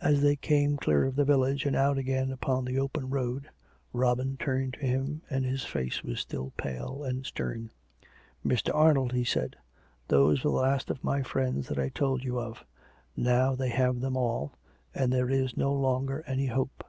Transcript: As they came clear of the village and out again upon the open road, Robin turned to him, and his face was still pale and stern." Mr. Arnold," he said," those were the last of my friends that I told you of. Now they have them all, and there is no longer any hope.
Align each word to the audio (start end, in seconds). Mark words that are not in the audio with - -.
As 0.00 0.22
they 0.22 0.34
came 0.34 0.76
clear 0.76 1.04
of 1.04 1.14
the 1.14 1.24
village 1.24 1.64
and 1.64 1.76
out 1.76 1.98
again 1.98 2.32
upon 2.32 2.64
the 2.64 2.80
open 2.80 3.10
road, 3.10 3.48
Robin 3.92 4.36
turned 4.36 4.74
to 4.74 4.80
him, 4.80 5.22
and 5.30 5.44
his 5.44 5.62
face 5.64 6.02
was 6.02 6.18
still 6.18 6.52
pale 6.56 7.04
and 7.04 7.24
stern." 7.24 7.70
Mr. 8.44 8.74
Arnold," 8.74 9.12
he 9.12 9.22
said," 9.22 9.54
those 10.08 10.42
were 10.42 10.50
the 10.50 10.56
last 10.56 10.90
of 10.90 11.04
my 11.04 11.22
friends 11.22 11.68
that 11.68 11.78
I 11.78 11.90
told 11.90 12.24
you 12.24 12.40
of. 12.40 12.64
Now 13.16 13.54
they 13.54 13.68
have 13.70 14.00
them 14.00 14.16
all, 14.16 14.52
and 14.96 15.12
there 15.12 15.30
is 15.30 15.56
no 15.56 15.72
longer 15.72 16.24
any 16.26 16.46
hope. 16.46 16.82